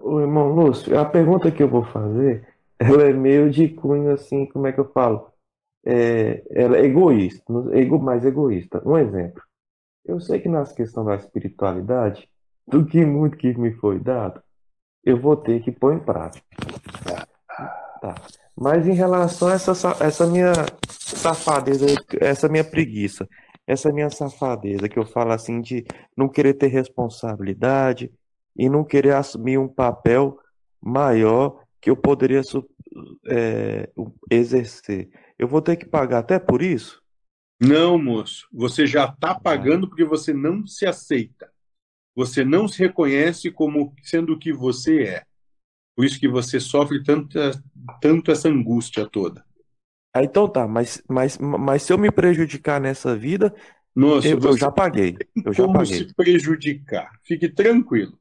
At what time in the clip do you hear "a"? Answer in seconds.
0.98-1.04, 19.48-19.54